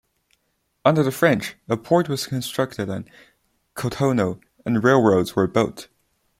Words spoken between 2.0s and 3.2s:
was constructed at